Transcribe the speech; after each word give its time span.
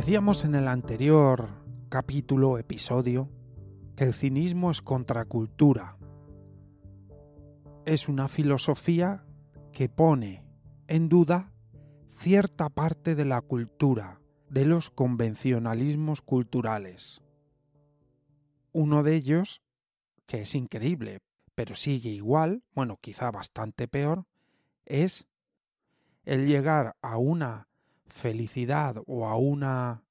Decíamos 0.00 0.46
en 0.46 0.54
el 0.54 0.66
anterior 0.66 1.50
capítulo, 1.90 2.56
episodio, 2.56 3.28
que 3.96 4.04
el 4.04 4.14
cinismo 4.14 4.70
es 4.70 4.80
contracultura. 4.80 5.98
Es 7.84 8.08
una 8.08 8.26
filosofía 8.26 9.26
que 9.74 9.90
pone 9.90 10.42
en 10.88 11.10
duda 11.10 11.52
cierta 12.16 12.70
parte 12.70 13.14
de 13.14 13.26
la 13.26 13.42
cultura, 13.42 14.22
de 14.48 14.64
los 14.64 14.88
convencionalismos 14.88 16.22
culturales. 16.22 17.20
Uno 18.72 19.02
de 19.02 19.16
ellos, 19.16 19.60
que 20.24 20.40
es 20.40 20.54
increíble, 20.54 21.18
pero 21.54 21.74
sigue 21.74 22.08
igual, 22.08 22.64
bueno, 22.74 22.96
quizá 23.02 23.30
bastante 23.30 23.86
peor, 23.86 24.24
es 24.86 25.26
el 26.24 26.46
llegar 26.46 26.96
a 27.02 27.18
una 27.18 27.68
felicidad 28.10 28.96
o 29.06 29.26
a 29.26 29.36
una 29.36 30.04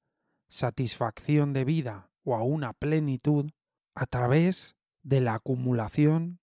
satisfacción 0.48 1.52
de 1.52 1.64
vida 1.64 2.10
o 2.24 2.34
a 2.34 2.42
una 2.42 2.72
plenitud 2.72 3.50
a 3.94 4.06
través 4.06 4.76
de 5.02 5.20
la 5.20 5.34
acumulación 5.34 6.40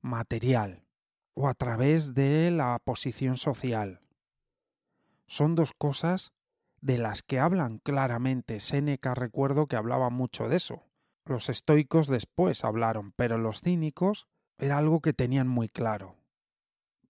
material 0.00 0.86
o 1.34 1.48
a 1.48 1.54
través 1.54 2.14
de 2.14 2.50
la 2.50 2.78
posición 2.84 3.36
social. 3.36 4.00
Son 5.26 5.54
dos 5.54 5.72
cosas 5.72 6.32
de 6.80 6.98
las 6.98 7.22
que 7.22 7.38
hablan 7.38 7.78
claramente. 7.78 8.60
Séneca 8.60 9.14
recuerdo 9.14 9.66
que 9.66 9.76
hablaba 9.76 10.10
mucho 10.10 10.48
de 10.48 10.56
eso. 10.56 10.84
Los 11.24 11.48
estoicos 11.48 12.08
después 12.08 12.64
hablaron, 12.64 13.12
pero 13.12 13.38
los 13.38 13.60
cínicos 13.60 14.26
era 14.58 14.78
algo 14.78 15.00
que 15.00 15.12
tenían 15.12 15.46
muy 15.48 15.68
claro. 15.68 16.16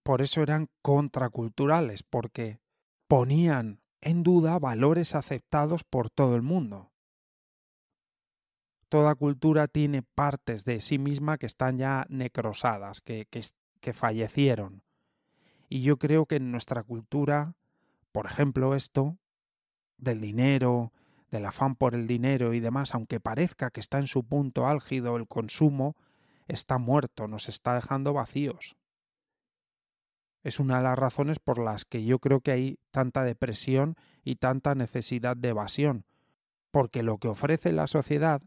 Por 0.02 0.22
eso 0.22 0.42
eran 0.42 0.68
contraculturales, 0.82 2.02
porque 2.02 2.60
ponían 3.06 3.79
en 4.00 4.22
duda 4.22 4.58
valores 4.58 5.14
aceptados 5.14 5.84
por 5.84 6.10
todo 6.10 6.36
el 6.36 6.42
mundo. 6.42 6.90
Toda 8.88 9.14
cultura 9.14 9.68
tiene 9.68 10.02
partes 10.02 10.64
de 10.64 10.80
sí 10.80 10.98
misma 10.98 11.38
que 11.38 11.46
están 11.46 11.78
ya 11.78 12.06
necrosadas, 12.08 13.00
que, 13.00 13.26
que, 13.28 13.92
fallecieron. 13.92 14.82
Y 15.68 15.82
yo 15.82 15.98
creo 15.98 16.26
que 16.26 16.36
en 16.36 16.50
nuestra 16.50 16.82
cultura, 16.82 17.54
por 18.10 18.26
ejemplo, 18.26 18.74
esto 18.74 19.18
del 19.96 20.20
dinero, 20.20 20.92
del 21.30 21.46
afán 21.46 21.76
por 21.76 21.94
el 21.94 22.08
dinero 22.08 22.52
y 22.52 22.58
demás, 22.58 22.94
aunque 22.94 23.20
parezca 23.20 23.70
que 23.70 23.78
está 23.78 23.98
en 23.98 24.08
su 24.08 24.24
punto 24.24 24.66
álgido 24.66 25.16
el 25.16 25.28
consumo, 25.28 25.94
está 26.48 26.78
muerto, 26.78 27.28
nos 27.28 27.48
está 27.48 27.76
dejando 27.76 28.12
vacíos 28.12 28.76
es 30.42 30.60
una 30.60 30.78
de 30.78 30.84
las 30.84 30.98
razones 30.98 31.38
por 31.38 31.58
las 31.58 31.84
que 31.84 32.04
yo 32.04 32.18
creo 32.18 32.40
que 32.40 32.52
hay 32.52 32.78
tanta 32.90 33.24
depresión 33.24 33.96
y 34.24 34.36
tanta 34.36 34.74
necesidad 34.74 35.36
de 35.36 35.48
evasión, 35.48 36.06
porque 36.70 37.02
lo 37.02 37.18
que 37.18 37.28
ofrece 37.28 37.72
la 37.72 37.86
sociedad 37.86 38.42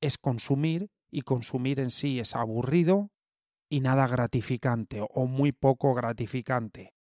es 0.00 0.18
consumir 0.18 0.90
y 1.10 1.22
consumir 1.22 1.80
en 1.80 1.90
sí 1.90 2.20
es 2.20 2.34
aburrido 2.34 3.10
y 3.68 3.80
nada 3.80 4.06
gratificante 4.06 5.00
o 5.02 5.26
muy 5.26 5.52
poco 5.52 5.94
gratificante. 5.94 6.94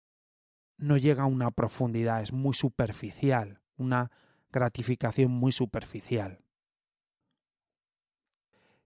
No 0.76 0.96
llega 0.96 1.24
a 1.24 1.26
una 1.26 1.50
profundidad, 1.50 2.22
es 2.22 2.32
muy 2.32 2.54
superficial, 2.54 3.60
una 3.76 4.10
gratificación 4.50 5.30
muy 5.30 5.52
superficial. 5.52 6.40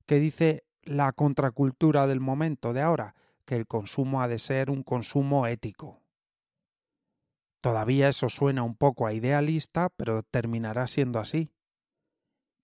¿Qué 0.07 0.19
dice 0.19 0.65
la 0.83 1.13
contracultura 1.13 2.07
del 2.07 2.21
momento 2.21 2.73
de 2.73 2.83
ahora? 2.83 3.15
Que 3.51 3.57
el 3.57 3.67
consumo 3.67 4.23
ha 4.23 4.29
de 4.29 4.39
ser 4.39 4.71
un 4.71 4.85
consumo 4.85 5.49
ético. 5.49 6.01
Todavía 7.61 8.09
eso 8.09 8.29
suena 8.29 8.63
un 8.63 8.77
poco 8.77 9.09
a 9.09 9.13
idealista, 9.13 9.89
pero 9.89 10.23
terminará 10.23 10.87
siendo 10.87 11.19
así. 11.19 11.51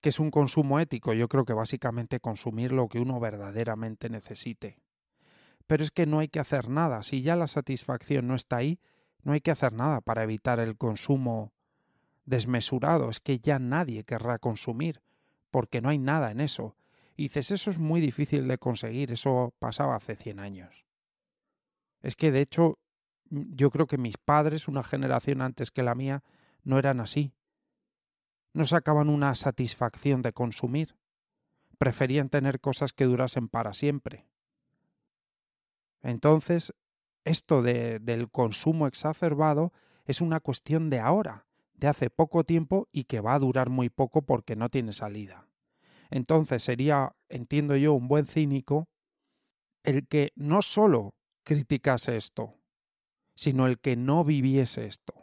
¿Qué 0.01 0.11
es 0.11 0.21
un 0.21 0.31
consumo 0.31 0.79
ético? 0.79 1.13
Yo 1.13 1.27
creo 1.27 1.45
que 1.45 1.55
básicamente 1.55 2.21
consumir 2.21 2.71
lo 2.71 2.89
que 2.89 3.01
uno 3.01 3.19
verdaderamente 3.19 4.09
necesite. 4.11 4.79
Pero 5.67 5.83
es 5.83 5.91
que 5.91 6.07
no 6.07 6.21
hay 6.21 6.29
que 6.29 6.39
hacer 6.39 6.69
nada. 6.69 7.03
Si 7.03 7.21
ya 7.21 7.35
la 7.35 7.49
satisfacción 7.49 8.29
no 8.29 8.37
está 8.37 8.59
ahí, 8.59 8.79
no 9.25 9.33
hay 9.33 9.41
que 9.41 9.51
hacer 9.51 9.73
nada 9.73 10.01
para 10.01 10.23
evitar 10.23 10.61
el 10.61 10.77
consumo 10.77 11.53
desmesurado. 12.27 13.11
Es 13.11 13.19
que 13.19 13.41
ya 13.41 13.59
nadie 13.59 14.05
querrá 14.05 14.39
consumir, 14.39 15.03
porque 15.51 15.81
no 15.81 15.89
hay 15.89 15.99
nada 15.99 16.31
en 16.31 16.39
eso. 16.39 16.77
Y 17.17 17.25
dices, 17.25 17.51
eso 17.51 17.71
es 17.71 17.79
muy 17.79 18.01
difícil 18.01 18.47
de 18.47 18.59
conseguir, 18.59 19.11
eso 19.11 19.55
pasaba 19.59 19.97
hace 19.97 20.17
100 20.17 20.39
años. 20.39 20.85
Es 22.03 22.15
que 22.15 22.31
de 22.31 22.43
hecho, 22.43 22.79
mm, 23.31 23.55
yo 23.55 23.71
creo 23.71 23.87
que 23.87 23.99
mis 23.99 24.19
padres, 24.19 24.69
una 24.69 24.83
generación 24.83 25.41
antes 25.41 25.71
que 25.71 25.83
la 25.83 25.95
mía, 25.95 26.23
no 26.63 26.79
eran 26.79 27.01
así. 27.01 27.33
No 28.53 28.65
sacaban 28.65 29.09
una 29.09 29.35
satisfacción 29.35 30.23
de 30.23 30.33
consumir. 30.33 30.97
Preferían 31.79 32.29
tener 32.29 32.61
cosas 32.61 32.93
que 32.93 33.05
durasen 33.05 33.49
para 33.49 33.73
siempre. 33.73 34.27
Entonces, 36.03 36.75
esto 37.25 37.63
de, 37.63 37.99
del 37.99 38.31
consumo 38.31 38.87
exacerbado 38.87 39.73
es 40.05 40.21
una 40.21 40.41
cuestión 40.41 40.91
de 40.91 41.01
ahora, 41.01 41.47
de 41.75 41.89
hace 41.89 42.11
poco 42.11 42.45
tiempo 42.45 42.89
y 42.93 43.05
que 43.05 43.21
va 43.21 43.35
a 43.35 43.39
durar 43.39 43.69
muy 43.69 43.89
poco 43.91 44.23
porque 44.23 44.57
no 44.57 44.69
tiene 44.69 44.93
salida. 44.93 45.46
Entonces 46.11 46.63
sería, 46.63 47.17
entiendo 47.29 47.77
yo, 47.77 47.95
un 47.95 48.09
buen 48.09 48.27
cínico 48.27 48.89
el 49.83 50.07
que 50.09 50.33
no 50.35 50.63
solo 50.63 51.15
criticase 51.45 52.17
esto, 52.17 52.55
sino 53.37 53.67
el 53.67 53.79
que 53.79 53.97
no 53.97 54.25
viviese 54.25 54.87
esto. 54.87 55.15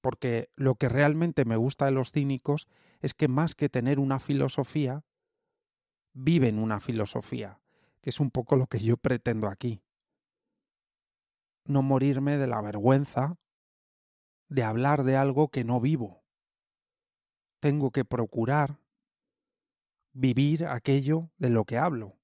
Porque 0.00 0.50
lo 0.56 0.76
que 0.76 0.88
realmente 0.88 1.44
me 1.44 1.56
gusta 1.56 1.84
de 1.84 1.92
los 1.92 2.10
cínicos 2.10 2.68
es 3.00 3.14
que 3.14 3.28
más 3.28 3.54
que 3.54 3.68
tener 3.68 3.98
una 3.98 4.18
filosofía, 4.18 5.04
viven 6.14 6.58
una 6.58 6.80
filosofía, 6.80 7.60
que 8.00 8.10
es 8.10 8.18
un 8.18 8.30
poco 8.30 8.56
lo 8.56 8.66
que 8.66 8.78
yo 8.78 8.96
pretendo 8.96 9.48
aquí. 9.48 9.82
No 11.64 11.82
morirme 11.82 12.38
de 12.38 12.46
la 12.46 12.60
vergüenza 12.60 13.36
de 14.48 14.62
hablar 14.64 15.04
de 15.04 15.16
algo 15.16 15.48
que 15.48 15.64
no 15.64 15.80
vivo. 15.80 16.22
Tengo 17.60 17.90
que 17.90 18.04
procurar 18.04 18.81
vivir 20.12 20.66
aquello 20.66 21.30
de 21.38 21.50
lo 21.50 21.64
que 21.64 21.78
hablo. 21.78 22.18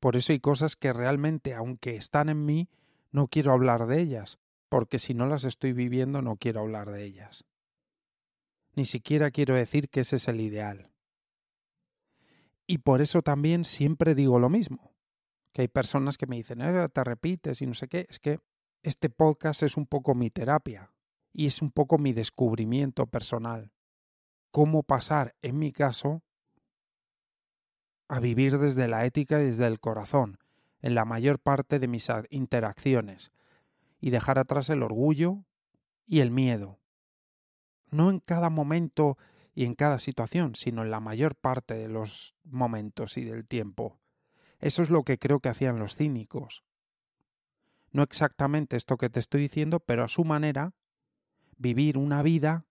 Por 0.00 0.16
eso 0.16 0.32
hay 0.32 0.40
cosas 0.40 0.76
que 0.76 0.92
realmente, 0.92 1.54
aunque 1.54 1.96
están 1.96 2.28
en 2.28 2.44
mí, 2.44 2.68
no 3.10 3.28
quiero 3.28 3.52
hablar 3.52 3.86
de 3.86 4.00
ellas, 4.00 4.38
porque 4.68 4.98
si 4.98 5.14
no 5.14 5.26
las 5.26 5.44
estoy 5.44 5.72
viviendo 5.72 6.22
no 6.22 6.36
quiero 6.36 6.60
hablar 6.60 6.90
de 6.90 7.04
ellas. 7.04 7.44
Ni 8.74 8.86
siquiera 8.86 9.30
quiero 9.30 9.54
decir 9.54 9.88
que 9.90 10.00
ese 10.00 10.16
es 10.16 10.28
el 10.28 10.40
ideal. 10.40 10.90
Y 12.66 12.78
por 12.78 13.00
eso 13.00 13.22
también 13.22 13.64
siempre 13.64 14.14
digo 14.14 14.38
lo 14.38 14.48
mismo, 14.48 14.94
que 15.52 15.62
hay 15.62 15.68
personas 15.68 16.16
que 16.16 16.26
me 16.26 16.36
dicen, 16.36 16.62
eh, 16.62 16.88
te 16.88 17.04
repites 17.04 17.60
y 17.60 17.66
no 17.66 17.74
sé 17.74 17.88
qué, 17.88 18.06
es 18.08 18.18
que 18.18 18.38
este 18.82 19.10
podcast 19.10 19.62
es 19.62 19.76
un 19.76 19.86
poco 19.86 20.14
mi 20.14 20.30
terapia 20.30 20.92
y 21.32 21.46
es 21.46 21.60
un 21.60 21.70
poco 21.70 21.98
mi 21.98 22.12
descubrimiento 22.12 23.06
personal 23.06 23.72
cómo 24.52 24.84
pasar, 24.84 25.34
en 25.42 25.58
mi 25.58 25.72
caso, 25.72 26.22
a 28.06 28.20
vivir 28.20 28.58
desde 28.58 28.86
la 28.86 29.04
ética 29.06 29.40
y 29.40 29.46
desde 29.46 29.66
el 29.66 29.80
corazón, 29.80 30.38
en 30.82 30.94
la 30.94 31.04
mayor 31.04 31.40
parte 31.40 31.78
de 31.78 31.88
mis 31.88 32.08
interacciones, 32.30 33.32
y 34.00 34.10
dejar 34.10 34.38
atrás 34.38 34.68
el 34.68 34.82
orgullo 34.82 35.44
y 36.06 36.20
el 36.20 36.30
miedo. 36.30 36.78
No 37.90 38.10
en 38.10 38.20
cada 38.20 38.50
momento 38.50 39.16
y 39.54 39.64
en 39.64 39.74
cada 39.74 39.98
situación, 39.98 40.54
sino 40.54 40.82
en 40.82 40.90
la 40.90 41.00
mayor 41.00 41.34
parte 41.34 41.74
de 41.74 41.88
los 41.88 42.34
momentos 42.44 43.16
y 43.16 43.24
del 43.24 43.46
tiempo. 43.46 43.98
Eso 44.60 44.82
es 44.82 44.90
lo 44.90 45.02
que 45.04 45.18
creo 45.18 45.40
que 45.40 45.48
hacían 45.48 45.78
los 45.78 45.96
cínicos. 45.96 46.62
No 47.90 48.02
exactamente 48.02 48.76
esto 48.76 48.96
que 48.96 49.10
te 49.10 49.20
estoy 49.20 49.42
diciendo, 49.42 49.80
pero 49.80 50.04
a 50.04 50.08
su 50.08 50.24
manera 50.24 50.74
vivir 51.56 51.98
una 51.98 52.22
vida 52.22 52.66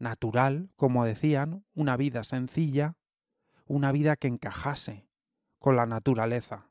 natural, 0.00 0.70
como 0.76 1.04
decían, 1.04 1.64
una 1.74 1.96
vida 1.96 2.24
sencilla, 2.24 2.96
una 3.66 3.92
vida 3.92 4.16
que 4.16 4.26
encajase 4.26 5.06
con 5.60 5.76
la 5.76 5.86
naturaleza. 5.86 6.66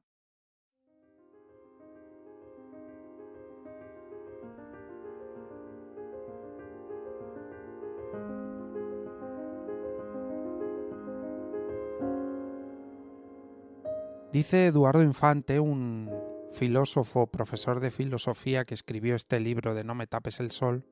Dice 14.31 14.67
Eduardo 14.67 15.01
Infante, 15.01 15.59
un 15.59 16.11
filósofo, 16.51 17.27
profesor 17.27 17.79
de 17.79 17.89
filosofía 17.89 18.63
que 18.63 18.75
escribió 18.75 19.15
este 19.15 19.39
libro 19.39 19.73
de 19.73 19.83
No 19.83 19.95
me 19.95 20.05
tapes 20.05 20.39
el 20.39 20.51
sol, 20.51 20.85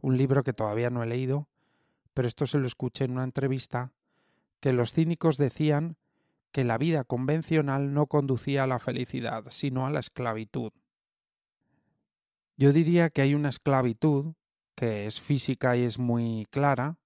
un 0.00 0.16
libro 0.16 0.42
que 0.42 0.52
todavía 0.52 0.90
no 0.90 1.02
he 1.02 1.06
leído, 1.06 1.48
pero 2.14 2.28
esto 2.28 2.46
se 2.46 2.58
lo 2.58 2.66
escuché 2.66 3.04
en 3.04 3.12
una 3.12 3.24
entrevista, 3.24 3.92
que 4.60 4.72
los 4.72 4.92
cínicos 4.92 5.36
decían 5.36 5.96
que 6.52 6.64
la 6.64 6.78
vida 6.78 7.04
convencional 7.04 7.94
no 7.94 8.06
conducía 8.06 8.64
a 8.64 8.66
la 8.66 8.78
felicidad, 8.78 9.44
sino 9.50 9.86
a 9.86 9.90
la 9.90 10.00
esclavitud. 10.00 10.72
Yo 12.56 12.72
diría 12.72 13.10
que 13.10 13.22
hay 13.22 13.34
una 13.34 13.48
esclavitud 13.48 14.34
que 14.74 15.06
es 15.06 15.20
física 15.20 15.76
y 15.76 15.84
es 15.84 15.98
muy 15.98 16.46
clara. 16.50 16.98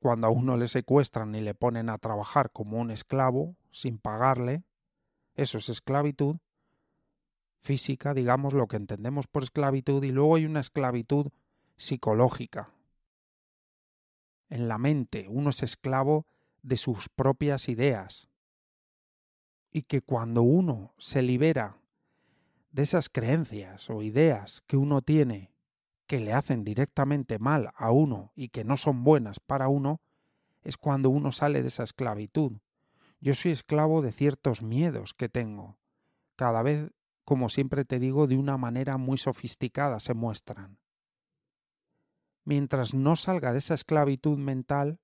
Cuando 0.00 0.26
a 0.26 0.30
uno 0.30 0.56
le 0.56 0.68
secuestran 0.68 1.34
y 1.34 1.40
le 1.40 1.54
ponen 1.54 1.88
a 1.88 1.98
trabajar 1.98 2.50
como 2.50 2.78
un 2.78 2.90
esclavo, 2.90 3.56
sin 3.70 3.98
pagarle, 3.98 4.64
eso 5.34 5.58
es 5.58 5.68
esclavitud 5.68 6.36
física, 7.60 8.14
digamos, 8.14 8.54
lo 8.54 8.66
que 8.66 8.76
entendemos 8.76 9.26
por 9.26 9.42
esclavitud, 9.42 10.02
y 10.02 10.10
luego 10.10 10.36
hay 10.36 10.46
una 10.46 10.60
esclavitud 10.60 11.28
psicológica. 11.76 12.70
En 14.50 14.68
la 14.68 14.78
mente 14.78 15.26
uno 15.28 15.50
es 15.50 15.62
esclavo 15.62 16.26
de 16.62 16.76
sus 16.76 17.08
propias 17.08 17.68
ideas. 17.68 18.28
Y 19.72 19.82
que 19.82 20.02
cuando 20.02 20.42
uno 20.42 20.92
se 20.98 21.22
libera 21.22 21.78
de 22.72 22.82
esas 22.82 23.08
creencias 23.08 23.88
o 23.88 24.02
ideas 24.02 24.62
que 24.66 24.76
uno 24.76 25.00
tiene 25.00 25.52
que 26.06 26.18
le 26.18 26.32
hacen 26.32 26.64
directamente 26.64 27.38
mal 27.38 27.70
a 27.76 27.92
uno 27.92 28.32
y 28.34 28.48
que 28.48 28.64
no 28.64 28.76
son 28.76 29.04
buenas 29.04 29.38
para 29.38 29.68
uno, 29.68 30.00
es 30.62 30.76
cuando 30.76 31.08
uno 31.08 31.30
sale 31.30 31.62
de 31.62 31.68
esa 31.68 31.84
esclavitud. 31.84 32.58
Yo 33.20 33.36
soy 33.36 33.52
esclavo 33.52 34.02
de 34.02 34.10
ciertos 34.10 34.60
miedos 34.60 35.14
que 35.14 35.28
tengo. 35.28 35.78
Cada 36.34 36.62
vez, 36.62 36.90
como 37.24 37.48
siempre 37.48 37.84
te 37.84 38.00
digo, 38.00 38.26
de 38.26 38.36
una 38.36 38.56
manera 38.56 38.96
muy 38.96 39.18
sofisticada 39.18 40.00
se 40.00 40.14
muestran. 40.14 40.78
Mientras 42.50 42.94
no 42.94 43.14
salga 43.14 43.52
de 43.52 43.60
esa 43.60 43.74
esclavitud 43.74 44.36
mental, 44.36 44.98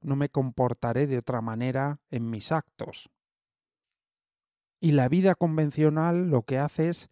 no 0.00 0.16
me 0.16 0.30
comportaré 0.30 1.06
de 1.06 1.18
otra 1.18 1.40
manera 1.40 2.00
en 2.10 2.28
mis 2.28 2.50
actos. 2.50 3.08
Y 4.80 4.90
la 4.90 5.08
vida 5.08 5.36
convencional 5.36 6.28
lo 6.28 6.42
que 6.42 6.58
hace 6.58 6.88
es 6.88 7.08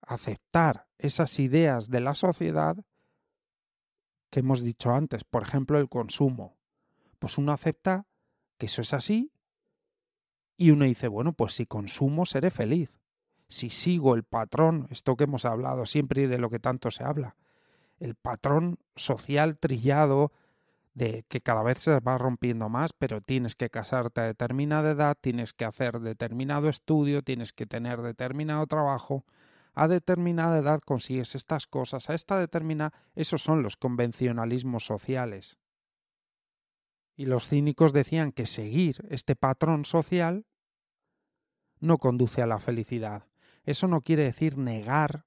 aceptar 0.00 0.88
esas 0.98 1.38
ideas 1.38 1.88
de 1.88 2.00
la 2.00 2.16
sociedad 2.16 2.84
que 4.28 4.40
hemos 4.40 4.60
dicho 4.60 4.90
antes, 4.90 5.22
por 5.22 5.44
ejemplo, 5.44 5.78
el 5.78 5.88
consumo. 5.88 6.56
Pues 7.20 7.38
uno 7.38 7.52
acepta 7.52 8.08
que 8.58 8.66
eso 8.66 8.82
es 8.82 8.92
así 8.92 9.30
y 10.56 10.72
uno 10.72 10.84
dice, 10.84 11.06
bueno, 11.06 11.32
pues 11.32 11.54
si 11.54 11.64
consumo 11.64 12.26
seré 12.26 12.50
feliz. 12.50 12.98
Si 13.46 13.70
sigo 13.70 14.16
el 14.16 14.24
patrón, 14.24 14.88
esto 14.90 15.16
que 15.16 15.24
hemos 15.24 15.44
hablado 15.44 15.86
siempre 15.86 16.22
y 16.22 16.26
de 16.26 16.38
lo 16.38 16.50
que 16.50 16.58
tanto 16.58 16.90
se 16.90 17.04
habla, 17.04 17.36
el 18.02 18.16
patrón 18.16 18.78
social 18.96 19.56
trillado 19.58 20.32
de 20.94 21.24
que 21.28 21.40
cada 21.40 21.62
vez 21.62 21.78
se 21.78 22.00
va 22.00 22.18
rompiendo 22.18 22.68
más, 22.68 22.92
pero 22.92 23.20
tienes 23.20 23.54
que 23.54 23.70
casarte 23.70 24.20
a 24.20 24.24
determinada 24.24 24.90
edad, 24.90 25.16
tienes 25.18 25.52
que 25.52 25.64
hacer 25.64 26.00
determinado 26.00 26.68
estudio, 26.68 27.22
tienes 27.22 27.52
que 27.52 27.64
tener 27.64 28.02
determinado 28.02 28.66
trabajo, 28.66 29.24
a 29.74 29.88
determinada 29.88 30.58
edad 30.58 30.80
consigues 30.84 31.34
estas 31.34 31.66
cosas, 31.66 32.10
a 32.10 32.14
esta 32.14 32.38
determinada, 32.38 32.92
esos 33.14 33.42
son 33.42 33.62
los 33.62 33.76
convencionalismos 33.76 34.84
sociales. 34.84 35.58
Y 37.16 37.26
los 37.26 37.48
cínicos 37.48 37.92
decían 37.92 38.32
que 38.32 38.46
seguir 38.46 39.06
este 39.08 39.36
patrón 39.36 39.84
social 39.84 40.44
no 41.80 41.98
conduce 41.98 42.42
a 42.42 42.46
la 42.46 42.58
felicidad. 42.58 43.28
Eso 43.64 43.86
no 43.86 44.02
quiere 44.02 44.24
decir 44.24 44.58
negar 44.58 45.24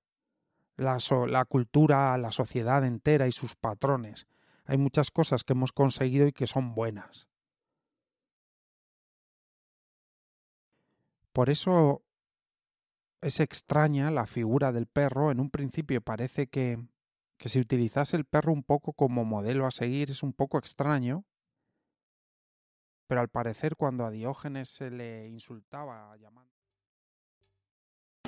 la, 0.77 0.97
la 1.27 1.45
cultura, 1.45 2.17
la 2.17 2.31
sociedad 2.31 2.85
entera 2.85 3.27
y 3.27 3.31
sus 3.31 3.55
patrones. 3.55 4.27
Hay 4.65 4.77
muchas 4.77 5.11
cosas 5.11 5.43
que 5.43 5.53
hemos 5.53 5.71
conseguido 5.71 6.27
y 6.27 6.33
que 6.33 6.47
son 6.47 6.73
buenas. 6.73 7.27
Por 11.31 11.49
eso 11.49 12.03
es 13.21 13.39
extraña 13.39 14.09
la 14.11 14.25
figura 14.25 14.71
del 14.71 14.87
perro. 14.87 15.31
En 15.31 15.39
un 15.39 15.49
principio 15.49 16.01
parece 16.01 16.47
que, 16.47 16.79
que 17.37 17.49
si 17.49 17.59
utilizase 17.59 18.15
el 18.15 18.25
perro 18.25 18.53
un 18.53 18.63
poco 18.63 18.93
como 18.93 19.25
modelo 19.25 19.65
a 19.65 19.71
seguir 19.71 20.11
es 20.11 20.23
un 20.23 20.33
poco 20.33 20.57
extraño, 20.57 21.25
pero 23.07 23.21
al 23.21 23.29
parecer 23.29 23.75
cuando 23.75 24.05
a 24.05 24.11
Diógenes 24.11 24.69
se 24.69 24.89
le 24.89 25.27
insultaba 25.27 26.15
llamando... 26.17 26.54